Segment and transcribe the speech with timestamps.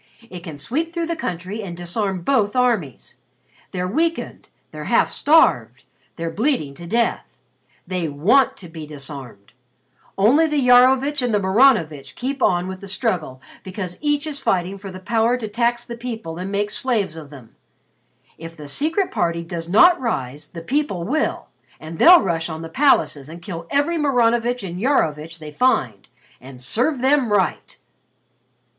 [0.31, 3.17] It can sweep through the country and disarm both armies.
[3.69, 5.83] They're weakened they're half starved
[6.15, 7.37] they're bleeding to death;
[7.85, 9.51] they want to be disarmed.
[10.17, 14.79] Only the Iarovitch and the Maranovitch keep on with the struggle because each is fighting
[14.79, 17.55] for the power to tax the people and make slaves of them.
[18.39, 21.49] If the Secret Party does not rise, the people will,
[21.79, 26.07] and they'll rush on the palaces and kill every Maranovitch and Iarovitch they find.
[26.41, 27.77] And serve them right!"